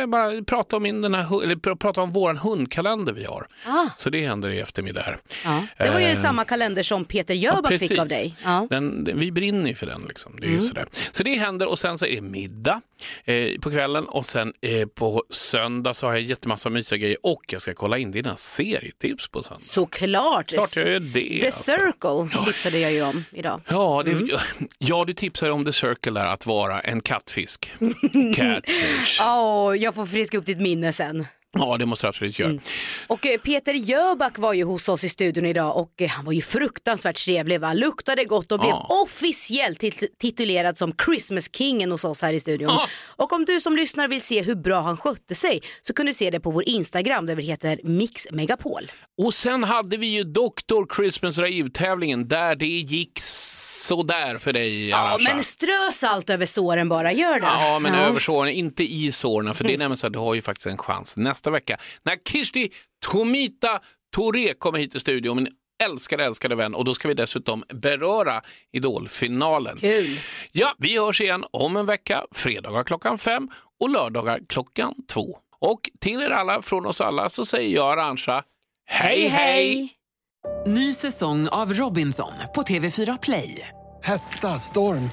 [0.07, 3.47] bara prata om, min, den här, hu- eller pr- prata om våran hundkalender vi har.
[3.65, 3.85] Ah.
[3.97, 5.17] Så det händer i eftermiddag här.
[5.45, 5.63] Ja.
[5.85, 8.35] Det var ju Eh, samma kalender som Peter Jöback fick av dig.
[8.43, 8.67] Ja.
[8.69, 10.05] Den, den, vi brinner ju för den.
[10.07, 10.35] Liksom.
[10.39, 10.61] Det är ju Mm.
[10.61, 10.85] sådär.
[11.11, 12.81] Så det händer och sen så är det middag
[13.25, 17.43] eh, på kvällen och sen eh, på söndag så har jag jättemassa mysiga grejer och
[17.47, 19.61] jag ska kolla in dina serietips på söndag.
[19.61, 20.47] Såklart.
[20.49, 21.39] Klart jag gör det.
[21.39, 21.71] The alltså.
[21.71, 23.61] Circle tipsade jag ju om idag.
[23.69, 24.29] Ja, det, Mm.
[24.77, 27.71] ja, du tipsar om The Circle där, att vara en kattfisk.
[28.35, 29.21] Catfish.
[29.21, 31.25] Åh, jag får friska upp ditt minne sen.
[31.59, 32.51] Ja, det måste du absolut Mm.
[32.51, 32.61] göra.
[33.07, 36.33] Och eh, Peter Jöback var ju hos oss i studion idag och eh, han var
[36.33, 38.87] ju fruktansvärt trevlig va, luktade gott och blev Ja.
[39.03, 42.69] officiellt tit- titulerad som Christmas-kingen hos oss här i studion.
[42.69, 42.87] Ja.
[43.15, 46.13] Och om du som lyssnar vill se hur bra han skötte sig så kan du
[46.13, 48.91] se det på vår Instagram där vi heter Mix Megapol.
[49.17, 50.95] Och sen hade vi ju Dr.
[50.95, 53.19] Christmas Rave-tävlingen där det gick
[53.87, 54.89] sådär för dig.
[54.89, 55.33] Ja Arantxa.
[55.33, 57.45] men strö salt över såren bara, gör det.
[57.45, 59.53] Ja, men över såren, inte i såren.
[59.53, 62.17] För det är nämligen så att du har ju faktiskt en chans nästa vecka när
[62.29, 62.69] Kirsti
[63.05, 63.79] Tomita
[64.15, 65.35] Touré kommer hit till studion.
[65.35, 65.47] Min
[65.83, 66.75] älskade, älskade vän.
[66.75, 68.41] Och då ska vi dessutom beröra
[68.73, 69.77] Idolfinalen.
[69.77, 70.19] Kul.
[70.51, 75.37] Ja, vi hörs igen om en vecka, fredagar klockan fem och lördagar klockan två.
[75.59, 78.43] Och till er alla, från oss alla, så säger jag Arantxa,
[78.85, 79.93] hej hej!
[80.67, 83.69] Ny säsong av Robinson på TV4 Play.
[84.03, 85.09] Hetta, storm,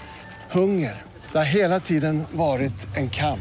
[0.50, 1.02] hunger.
[1.32, 3.40] Det har hela tiden varit en kamp.